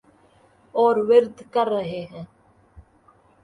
[0.75, 2.23] اور ورد کر رہے ہیں۔